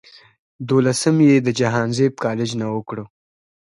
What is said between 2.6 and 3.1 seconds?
اوکړو